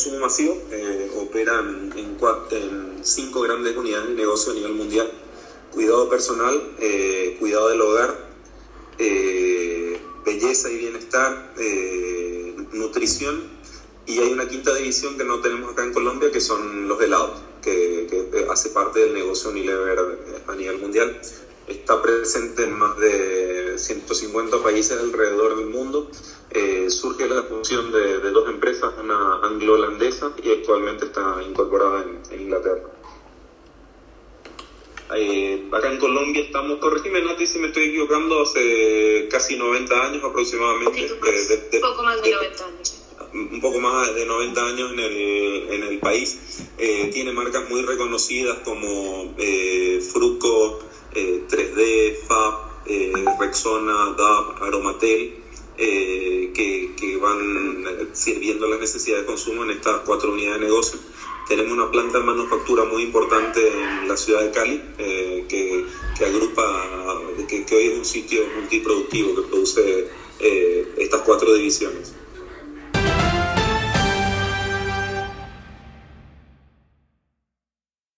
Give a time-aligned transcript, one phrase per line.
[0.00, 2.16] consumo masivo, eh, operan en,
[2.50, 5.10] en, cinco grandes unidades de negocio a nivel mundial.
[5.72, 8.16] Cuidado personal, eh, cuidado del hogar,
[8.98, 11.54] eh, belleza y bienestar,
[12.72, 13.42] nutrición
[14.06, 17.40] y hay una quinta división que no tenemos acá en Colombia que son los helados,
[17.62, 19.98] que, que hace parte del negocio Unilever
[20.46, 21.20] a nivel mundial
[21.66, 23.39] está presente en más de
[23.80, 26.10] 150 países alrededor del mundo.
[26.50, 32.90] Eh, surge la fusión de, dos empresas, una anglo-holandesa y actualmente está incorporada en, Inglaterra.
[35.16, 40.24] Eh, acá en Colombia estamos, corregime Nati si me estoy equivocando, hace casi 90 años
[40.24, 41.12] aproximadamente.
[41.12, 43.00] Un poco más de 90 años
[43.32, 46.66] un poco más de 90 años en el, en el país.
[46.78, 50.80] Eh, tiene marcas muy reconocidas como eh, Fruco,
[51.12, 55.34] 3D, eh, FAB, eh, Rexona, DAP, Aromatel,
[55.78, 60.98] eh, que, que, van sirviendo las necesidades de consumo en estas cuatro unidades de negocio.
[61.48, 65.84] Tenemos una planta de manufactura muy importante en la ciudad de Cali, que,
[66.16, 70.08] que, agrupa, que, que, hoy es un sitio multiproductivo que produce
[70.96, 72.14] estas cuatro divisiones.